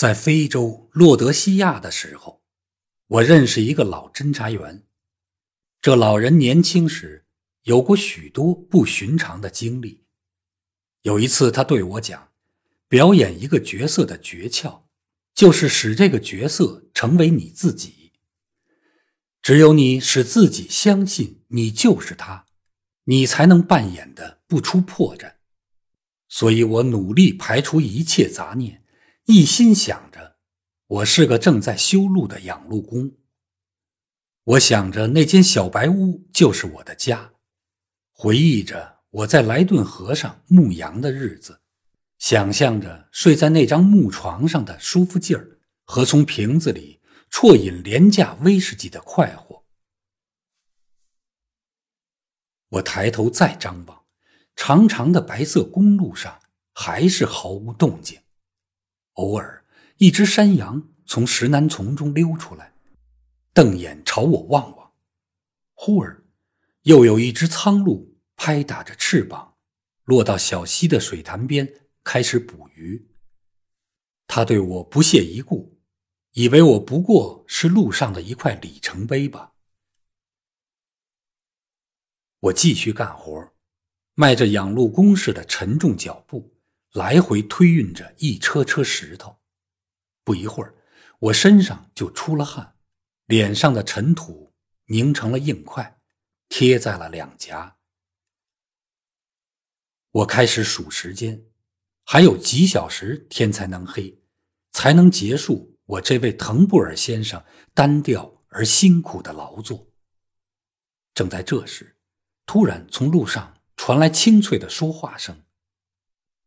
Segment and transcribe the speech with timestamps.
[0.00, 2.40] 在非洲洛德西亚的时候，
[3.06, 4.82] 我认识一个老侦查员。
[5.82, 7.26] 这老人年轻时
[7.64, 10.06] 有过许多不寻常的经历。
[11.02, 12.30] 有一次，他对我讲，
[12.88, 14.84] 表演一个角色的诀窍，
[15.34, 18.12] 就是使这个角色成为你自己。
[19.42, 22.46] 只有你使自己相信你就是他，
[23.04, 25.34] 你才能扮演的不出破绽。
[26.26, 28.79] 所以我努力排除一切杂念。
[29.30, 30.38] 一心想着，
[30.88, 33.12] 我是个正在修路的养路工。
[34.42, 37.30] 我想着那间小白屋就是我的家，
[38.10, 41.60] 回忆着我在莱顿河上牧羊的日子，
[42.18, 49.64] 想象着睡在那张木床上的舒服劲儿和从瓶子里啜饮廉价威士忌的快活。
[52.70, 54.02] 我抬头再张望，
[54.56, 56.40] 长长的白色公路上
[56.74, 58.20] 还是毫无动静。
[59.14, 59.64] 偶尔，
[59.96, 62.72] 一只山羊从石楠丛中溜出来，
[63.52, 64.92] 瞪眼朝我望望。
[65.74, 66.24] 忽而，
[66.82, 69.56] 又有一只苍鹭拍打着翅膀，
[70.04, 73.08] 落到小溪的水潭边，开始捕鱼。
[74.26, 75.78] 它对我不屑一顾，
[76.32, 79.52] 以为我不过是路上的一块里程碑吧。
[82.38, 83.52] 我继续干活，
[84.14, 86.59] 迈着养路工似的沉重脚步。
[86.92, 89.38] 来回推运着一车车石头，
[90.24, 90.74] 不一会儿，
[91.20, 92.76] 我身上就出了汗，
[93.26, 94.52] 脸上的尘土
[94.86, 96.00] 凝成了硬块，
[96.48, 97.76] 贴在了两颊。
[100.10, 101.44] 我开始数时间，
[102.04, 104.20] 还有几小时天才能黑，
[104.72, 109.92] 才能结束我这位滕布尔先生单调而辛苦的劳作。
[111.14, 111.96] 正在这时，
[112.46, 115.44] 突然从路上传来清脆的说话声。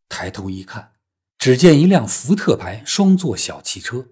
[0.09, 0.93] 抬头一看，
[1.37, 4.09] 只见一辆福特牌双座小汽车，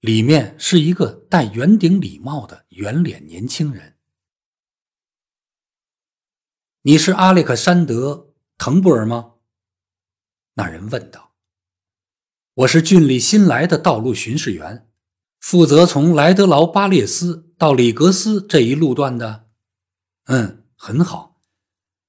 [0.00, 3.96] 里面是一个戴圆顶礼帽的圆脸年轻人。
[6.82, 8.12] 你是阿列克山德·
[8.58, 9.32] 滕布尔吗？
[10.54, 11.32] 那人问道。
[12.54, 14.88] 我是郡里新来的道路巡视员，
[15.40, 19.48] 负责从莱德劳巴列斯到里格斯这一路段的。
[20.26, 21.40] 嗯，很好，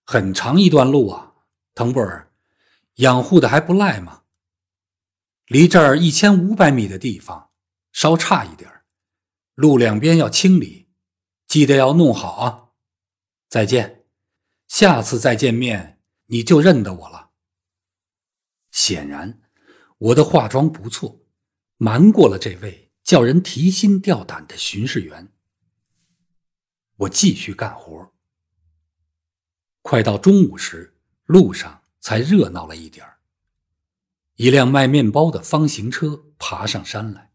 [0.05, 1.33] 很长一段路啊，
[1.73, 2.24] 滕布尔。
[2.95, 4.23] 养护的还不赖吗？
[5.47, 7.51] 离这儿一千五百米的地方，
[7.91, 8.83] 稍差一点
[9.53, 10.87] 路两边要清理，
[11.45, 12.69] 记得要弄好啊！
[13.47, 14.05] 再见，
[14.67, 17.29] 下次再见面你就认得我了。
[18.71, 19.39] 显然，
[19.99, 21.21] 我的化妆不错，
[21.77, 25.31] 瞒过了这位叫人提心吊胆的巡视员。
[26.95, 28.11] 我继续干活，
[29.81, 31.83] 快到中午时，路上。
[32.05, 33.03] 才热闹了一点
[34.35, 37.31] 一辆卖面包的方形车爬上山来，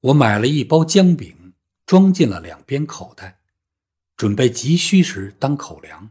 [0.00, 1.52] 我买了一包姜饼，
[1.84, 3.42] 装进了两边口袋，
[4.16, 6.08] 准备急需时当口粮。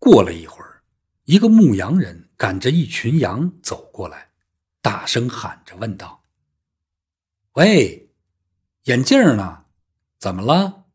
[0.00, 0.82] 过了一会儿，
[1.26, 4.32] 一个牧羊人赶着一群羊走过来，
[4.80, 6.24] 大声喊着问道
[7.54, 8.10] ：“喂，
[8.86, 9.66] 眼镜呢？
[10.18, 10.86] 怎么了？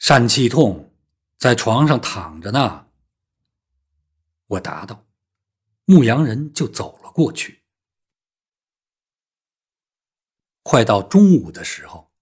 [0.00, 0.88] 疝气痛。”
[1.42, 2.86] 在床上躺着呢，
[4.46, 5.08] 我答道，
[5.86, 7.64] 牧羊人就走了过去。
[10.62, 12.12] 快到中午的时候，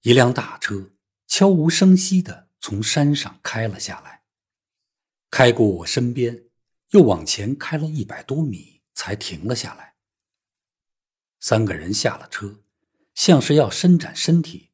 [0.00, 0.90] 一辆大车
[1.28, 4.24] 悄无声息的从山上开了下来，
[5.30, 6.48] 开过我身边，
[6.88, 9.94] 又往前开了一百多米，才停了下来。
[11.38, 12.64] 三个人下了车，
[13.14, 14.72] 像是要伸展身体、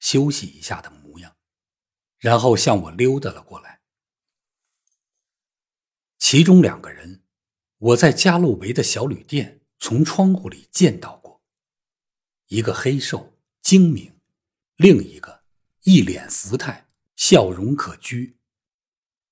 [0.00, 1.07] 休息一下的模。
[2.18, 3.80] 然后向我溜达了过来。
[6.18, 7.22] 其中两个人，
[7.78, 11.42] 我在加洛维的小旅店从窗户里见到过，
[12.48, 14.18] 一个黑瘦精明，
[14.76, 15.44] 另一个
[15.82, 18.34] 一脸福态，笑容可掬。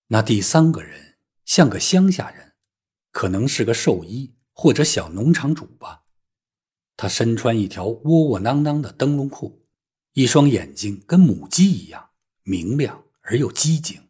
[0.07, 2.55] 那第三个人像个乡下人，
[3.11, 6.05] 可能是个兽医或者小农场主吧。
[6.97, 9.67] 他身穿一条窝窝囊囊的灯笼裤，
[10.13, 12.06] 一双眼睛跟母鸡一样。
[12.49, 14.09] 明亮而又机警。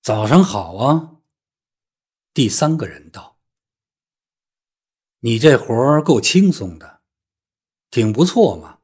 [0.00, 1.16] 早上好啊，
[2.32, 3.40] 第三个人道
[5.18, 7.02] ：“你这活儿够轻松的，
[7.90, 8.78] 挺不错嘛。”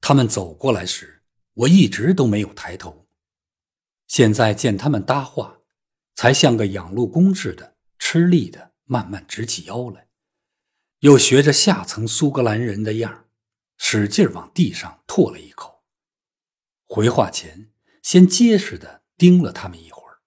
[0.00, 1.24] 他们走过来时，
[1.54, 3.08] 我一直都没有抬头。
[4.06, 5.58] 现在见他们搭话，
[6.14, 10.08] 才像个养路工似的，吃力的慢慢直起腰来，
[11.00, 13.26] 又学着下层苏格兰人的样
[13.78, 15.71] 使劲往地上唾了一口。
[16.94, 17.72] 回话前，
[18.02, 20.20] 先结实的盯了他们一会儿。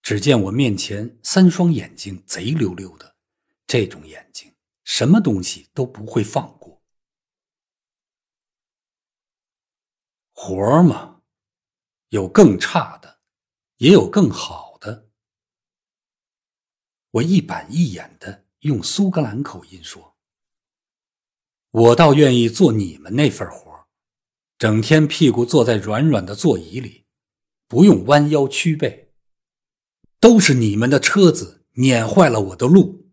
[0.00, 3.16] 只见我面前三双眼睛贼溜溜的，
[3.66, 6.80] 这种眼睛什么东西都不会放过。
[10.30, 11.22] 活儿嘛，
[12.10, 13.20] 有更差的，
[13.78, 15.10] 也有更好的。
[17.10, 20.16] 我一板一眼的用苏格兰口音说
[21.72, 23.65] ：“我倒愿意做你们那份活
[24.58, 27.04] 整天屁股坐在软软的座椅里，
[27.68, 29.12] 不用弯腰屈背。
[30.18, 33.12] 都是你们的车子碾坏了我的路。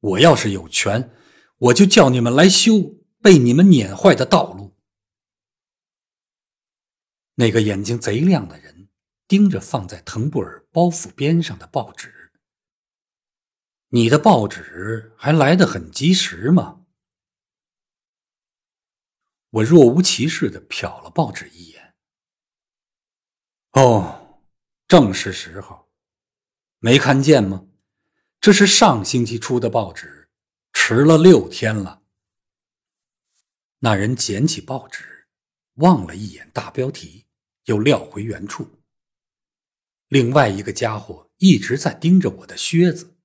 [0.00, 1.12] 我要是有权，
[1.58, 4.76] 我就叫你们来修被你们碾坏的道路。”
[7.38, 8.88] 那个眼睛贼亮的人
[9.28, 12.32] 盯着放在腾布尔包袱边上的报纸。
[13.90, 16.85] 你的报纸还来得很及时吗？
[19.56, 21.94] 我若无其事的瞟了报纸一眼。
[23.72, 24.42] 哦，
[24.86, 25.88] 正是时候，
[26.78, 27.66] 没看见吗？
[28.38, 30.28] 这是上星期出的报纸，
[30.74, 32.02] 迟了六天了。
[33.78, 35.26] 那人捡起报纸，
[35.76, 37.24] 望了一眼大标题。
[37.64, 38.78] 又撂回原处。
[40.06, 43.16] 另外一个家伙一直在盯着我的靴子，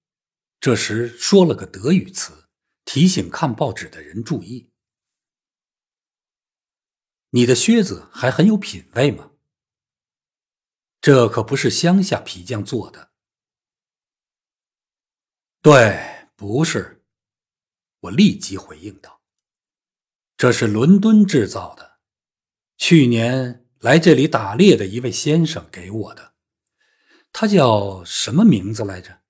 [0.60, 2.46] 这时说了个德语词，
[2.84, 4.71] 提醒看报纸的人注意
[7.32, 9.32] ：“你的靴子还很有品味吗？
[11.02, 13.12] 这可不是乡下皮匠做的。
[15.62, 17.04] ”“对，不是。”
[18.02, 19.22] 我立即回应道
[20.38, 22.00] ，“这是伦敦制造的，
[22.78, 26.36] 去年。”来这里打猎的一位先生给我的，
[27.34, 29.24] 他叫什么名字来着？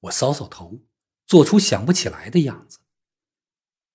[0.00, 0.80] 我搔搔头，
[1.26, 2.78] 做出想不起来的样子。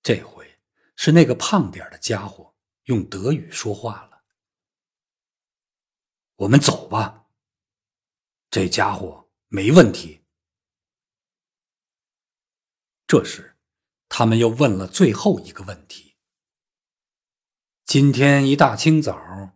[0.04, 0.60] 这回
[0.96, 2.50] 是那个胖点的家伙
[2.92, 4.24] 用德语说话了。
[6.36, 7.28] 我们走吧。
[8.50, 10.26] 这家伙没问题。
[13.08, 13.56] 这时，
[14.10, 16.18] 他们又问了最后一个问题。
[17.86, 19.56] 今天一大清早，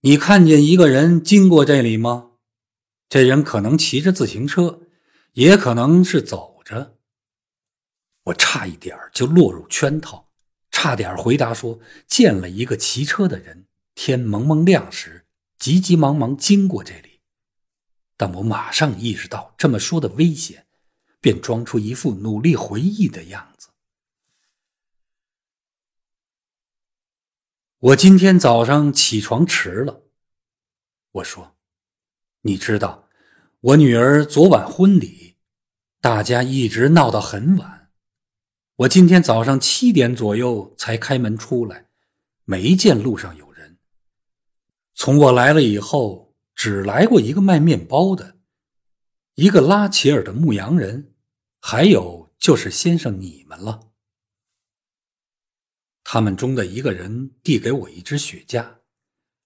[0.00, 2.32] 你看见一个人经过这里吗？
[3.08, 4.88] 这人可能骑着自行车，
[5.34, 6.98] 也可能是走着。
[8.24, 10.31] 我差一点就落入圈套，
[10.72, 11.78] 差点回答说
[12.08, 15.26] 见了一个骑车的人，天蒙蒙亮时
[15.56, 17.20] 急急忙忙经过这里。
[18.16, 20.66] 但我马上意识到这么说的危险，
[21.20, 23.68] 便装出一副努力回忆的样子。
[27.78, 30.04] 我今天早上起床迟了，
[31.12, 31.56] 我说
[32.42, 33.08] ：“你知道，
[33.60, 35.36] 我女儿昨晚婚礼，
[36.00, 37.81] 大家一直闹到很晚。
[38.76, 41.88] 我今天早上七点左右才开门出来，
[42.44, 43.78] 没见路上有人。
[44.94, 48.38] 从我来了以后，只来过一个卖面包的，
[49.34, 51.12] 一个拉齐尔的牧羊人，
[51.60, 53.90] 还有就是先生你们了。”
[56.02, 58.78] 他们中的一个人递给我一支雪茄，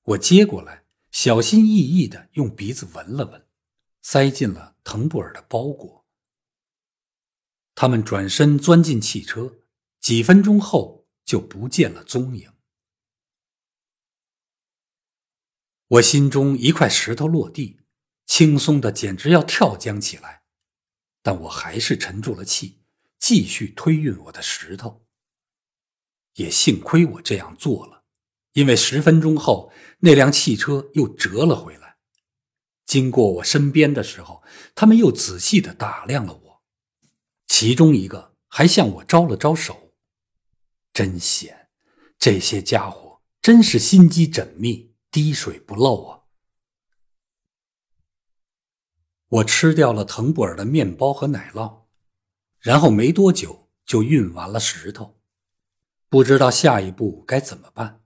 [0.03, 3.45] 我接过来，小心翼翼地用鼻子闻了闻，
[4.03, 6.06] 塞进了腾布尔的包裹。
[7.77, 9.59] 他们转身钻进汽车，
[10.01, 12.51] 几分钟后就不见了踪影。
[15.89, 17.81] 我心中一块石头落地，
[18.25, 20.43] 轻松的简直要跳江起来，
[21.23, 22.81] 但我还是沉住了气，
[23.19, 25.07] 继续推运我的石头。
[26.37, 28.05] 也幸亏我这样做了，
[28.55, 31.99] 因为十分钟后那辆汽车又折了回来。
[32.87, 34.43] 经过我身边的时候，
[34.75, 36.46] 他们又仔细的打量了我，
[37.47, 39.93] 其中一个还向我招了招手。
[40.93, 41.69] 真险，
[42.19, 46.23] 这些家伙真是心机缜密，滴水不漏啊！
[49.29, 51.87] 我吃掉了腾布尔的面包和奶酪，
[52.61, 55.21] 然后没多久就运完了石头。
[56.09, 58.05] 不知道下一步该怎么办。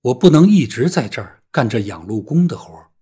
[0.00, 2.92] 我不能一直在这儿干这养路工的活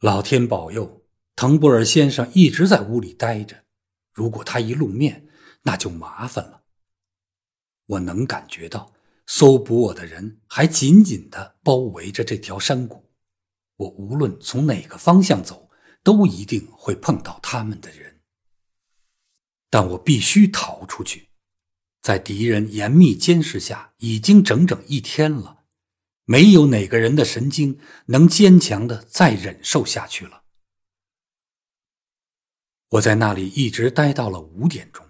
[0.00, 1.03] 老天保佑，
[1.36, 3.64] 滕布尔先生一直在屋里待着。
[4.12, 5.26] 如果他一露面，
[5.62, 6.62] 那就麻烦了。
[7.86, 8.92] 我能感觉到
[9.26, 13.10] 搜捕我的人还紧紧的包围着这条山谷。
[13.76, 15.68] 我无论从哪个方向走，
[16.04, 18.20] 都一定会碰到他们的人。
[19.68, 21.30] 但我必须逃出去。
[22.00, 25.64] 在敌人严密监视下，已经整整一天了，
[26.24, 30.43] 没有哪个人的神经能坚强的再忍受下去了。
[32.94, 35.04] 我在那里一直待到了五点钟，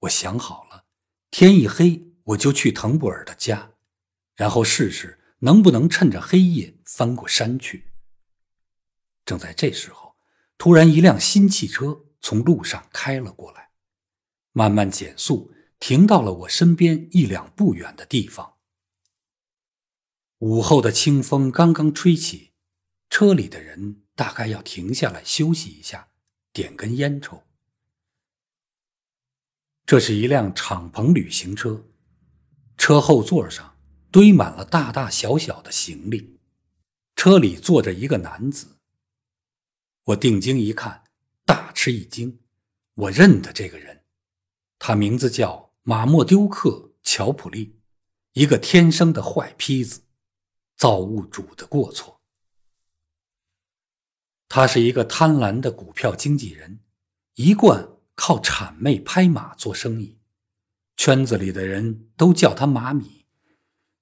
[0.00, 0.84] 我想好了，
[1.30, 3.72] 天一黑我就去滕布尔的家，
[4.34, 7.92] 然后试试能不能趁着黑夜翻过山去。
[9.24, 10.16] 正在这时候，
[10.58, 13.70] 突然一辆新汽车从路上开了过来，
[14.52, 15.50] 慢慢减速，
[15.80, 18.56] 停到了我身边一两步远的地方。
[20.40, 22.52] 午后的清风刚刚吹起，
[23.08, 26.07] 车里的人大概要停下来休息一下，
[26.58, 27.40] 点根烟抽。
[29.86, 31.84] 这是一辆敞篷旅行车，
[32.76, 33.76] 车后座上
[34.10, 36.40] 堆满了大大小小的行李，
[37.14, 38.80] 车里坐着一个男子。
[40.06, 41.04] 我定睛一看，
[41.44, 42.40] 大吃一惊，
[42.94, 44.02] 我认得这个人，
[44.80, 46.70] 他名字叫马莫丢克·
[47.04, 47.78] 乔普利，
[48.32, 50.02] 一个天生的坏坯子，
[50.74, 52.17] 造物主的过错。
[54.48, 56.80] 他是一个贪婪的股票经纪人，
[57.34, 57.88] 一贯。
[58.20, 60.18] 靠谄媚拍马做生意，
[60.96, 63.26] 圈子里的人都叫他马米。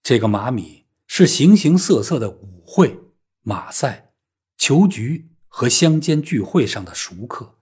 [0.03, 2.99] 这个马米是形形色色的舞会、
[3.43, 4.15] 马赛、
[4.57, 7.59] 球局和乡间聚会上的熟客。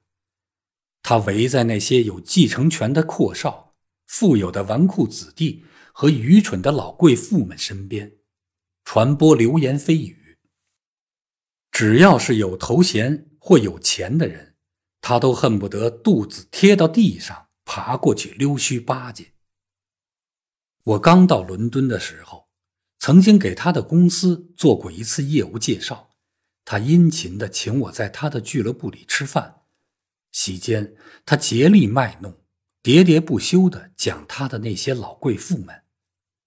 [1.02, 3.74] 他围在那些有继承权的阔少、
[4.06, 8.12] 富有的纨绔子弟和愚蠢的老贵妇们身边，
[8.84, 10.23] 传播流言蜚语。
[11.74, 14.54] 只要是有头衔或有钱的人。
[15.00, 19.32] 他都恨不得肚子贴到地上，爬过去溜须巴结。
[20.82, 22.48] 我刚到伦敦的时候，
[22.98, 26.12] 曾经给他的公司做过一次业务介绍，
[26.64, 29.62] 他殷勤地请我在他的俱乐部里吃饭，
[30.32, 30.94] 席间
[31.26, 32.32] 他竭力卖弄，
[32.82, 35.82] 喋喋不休地讲他的那些老贵妇们，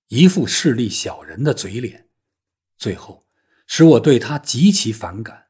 [0.08, 2.08] 一副势利小人的嘴脸，
[2.76, 3.27] 最后
[3.68, 5.50] 使我对他极其反感。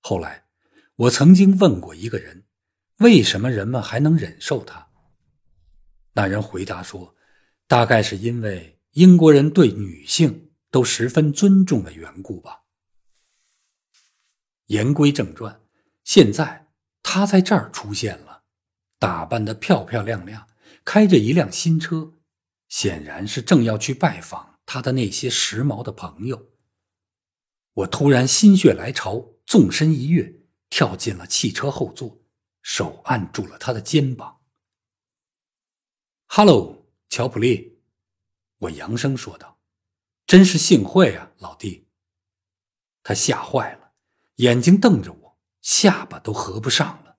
[0.00, 0.46] 后来。
[0.98, 2.44] 我曾经问过一个人，
[2.96, 4.88] 为什么人们还能忍受他？
[6.14, 7.14] 那人回答说，
[7.68, 12.64] 大概是因为英国人对女性都十分尊重的缘故吧。
[14.66, 15.60] 言归正传，
[16.02, 16.66] 现在
[17.00, 18.42] 他在这儿出现了，
[18.98, 20.48] 打扮的漂漂亮亮，
[20.84, 22.14] 开着一辆新车，
[22.68, 26.48] 显然是正要去拜访他的那些时髦的朋友。
[27.78, 30.34] 我突然心血来潮，纵身一跃。
[30.70, 32.20] 跳进了汽车后座，
[32.60, 34.42] 手按住了他的肩膀。
[36.26, 37.80] “Hello，乔普利。”
[38.58, 39.58] 我扬声说道
[40.26, 41.88] ，“真是幸会啊，老弟。”
[43.02, 43.94] 他吓坏了，
[44.36, 47.18] 眼睛瞪着我，下巴都合不上了。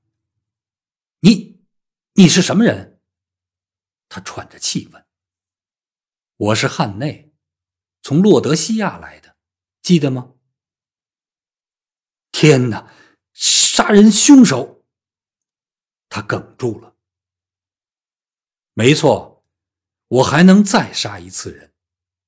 [1.21, 1.65] “你，
[2.13, 3.01] 你是什么人？”
[4.09, 5.07] 他喘着气问。
[6.37, 7.33] “我是汉内，
[8.03, 9.37] 从洛德西亚来的，
[9.81, 10.35] 记得吗？”
[12.41, 12.89] 天哪！
[13.33, 14.85] 杀人凶手，
[16.07, 16.95] 他哽住了。
[18.71, 19.43] 没错，
[20.07, 21.73] 我还能再杀一次人，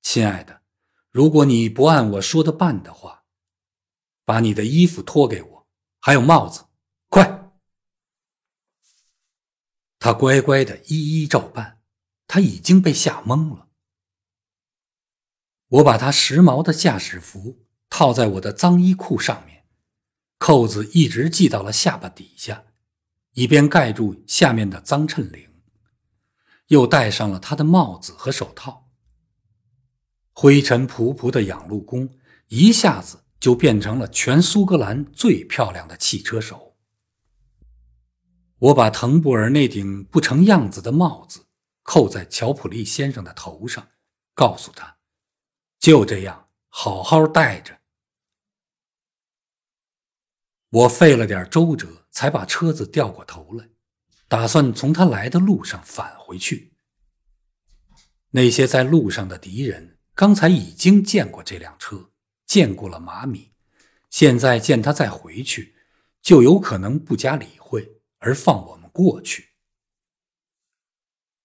[0.01, 0.63] 亲爱的。
[1.11, 3.23] 如果你不按我说的办的话，
[4.25, 5.67] 把你的衣服脱给我，
[6.01, 6.65] 还有帽子，
[7.07, 7.49] 快！
[9.97, 11.81] 他乖乖的一一照办，
[12.27, 13.69] 他已经被吓懵了。
[15.67, 19.50] 我把他时髦的驾驶服套在我的脏衣裤上面。
[20.41, 22.63] 扣子一直系到了下巴底下，
[23.33, 25.47] 以便盖住下面的脏衬领。
[26.69, 28.89] 又戴上了他的帽子和手套。
[30.31, 32.09] 灰尘仆仆的养路工
[32.47, 36.75] 一下子就变成了全苏格兰最漂亮的汽车手。
[38.57, 41.45] 我把滕布尔那顶不成样子的帽子
[41.83, 43.87] 扣在乔普利先生的头上，
[44.33, 44.97] 告诉他
[45.77, 47.80] ：“就这样，好好戴着。”
[50.71, 53.69] 我费了点周折，才把车子调过头来，
[54.29, 56.73] 打算从他来的路上返回去。
[58.29, 62.11] 那些在路上的敌人刚才已经见过这辆车，
[62.45, 63.51] 见过了马米，
[64.09, 65.75] 现在见他再回去，
[66.21, 69.49] 就有可能不加理会而放我们过去。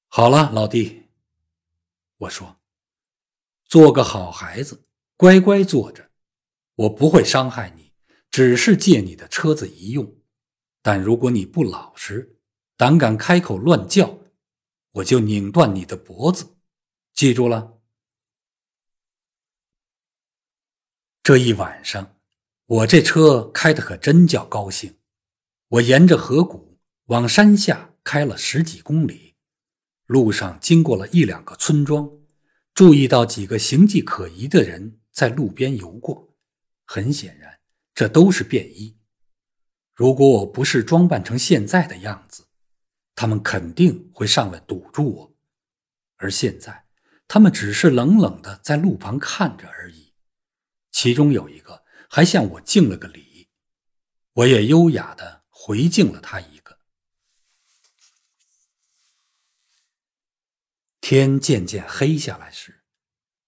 [0.07, 1.09] 好了，老弟，
[2.19, 2.61] 我说，
[3.65, 6.11] 做个好孩子，乖乖坐着，
[6.77, 7.86] 我不会伤害你。
[8.31, 10.17] 只是借你的车子一用，
[10.83, 12.37] 但如果你不老实，
[12.77, 14.19] 胆敢开口乱叫，
[14.93, 16.57] 我就拧断你的脖子。
[17.15, 17.79] 记住了。
[21.23, 22.17] 这一晚上，
[22.67, 24.99] 我这车开的可真叫高兴。
[25.69, 29.35] 我沿着河谷往山下开了十几公里，
[30.07, 32.09] 路上经过了一两个村庄，
[32.75, 36.37] 注意到几个形迹可疑的人在路边游过。
[36.85, 37.56] 很显然。
[37.97, 38.99] 这都是便衣。
[39.95, 42.47] 如果我不是装扮成现在的样子，
[43.15, 45.37] 他们肯定会上来堵住我。
[46.19, 46.87] 而现在，
[47.27, 50.13] 他们只是冷冷的在路旁看着而已。
[50.93, 53.49] 其中有一个还向我敬了个礼，
[54.35, 56.79] 我也优雅的回敬了他一个。
[61.01, 62.85] 天渐渐黑下来时，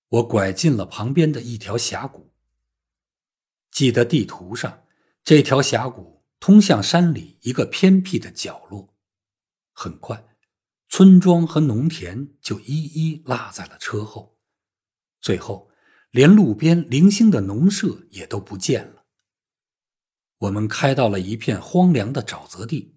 [0.09, 2.28] 我拐进了旁边的一条峡谷。
[3.79, 4.83] 记得地图上，
[5.23, 8.93] 这条峡谷通向山里一个偏僻的角落。
[9.73, 10.35] 很快，
[10.89, 14.37] 村庄和农田就一一落在了车后，
[15.21, 15.71] 最后
[16.11, 19.05] 连路边零星的农舍也都不见了。
[20.39, 22.97] 我们开到了一片荒凉的沼泽地。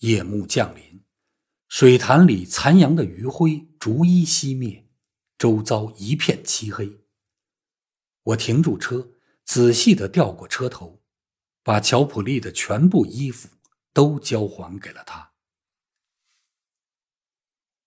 [0.00, 1.02] 夜幕降临，
[1.68, 4.86] 水潭里残阳的余晖逐一熄灭，
[5.38, 7.00] 周遭一片漆黑。
[8.24, 9.12] 我停住车，
[9.44, 11.02] 仔细的调过车头，
[11.62, 13.48] 把乔普利的全部衣服
[13.92, 15.32] 都交还给了他。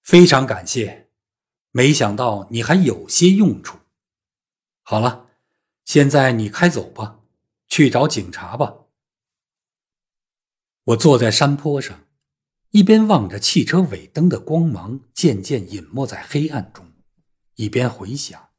[0.03, 1.09] 非常感谢，
[1.71, 3.77] 没想到你还有些用处。
[4.83, 5.29] 好了，
[5.83, 7.15] 现在你开走吧。
[7.69, 8.85] 去找警察吧。
[10.85, 12.07] 我坐在山坡上，
[12.69, 16.93] 一边望着汽车尾灯的光芒渐渐隐没在黑暗中，
[17.55, 18.51] 一边回想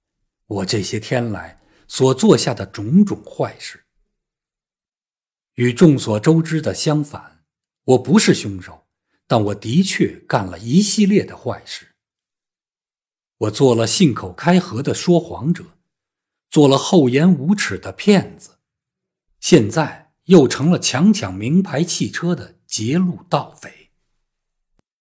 [0.47, 1.58] 我这些天来
[1.89, 3.85] 所做下的种种坏事。
[5.55, 7.45] 与众所周知的相反，
[7.83, 8.87] 我不是凶手，
[9.27, 11.95] 但我的确干了一系列的坏事。
[13.39, 15.65] 我做了信口开河的说谎者，
[16.51, 18.59] 做了厚颜无耻的骗子。
[19.41, 23.78] 现在又成了强抢名牌汽车的劫路盗匪。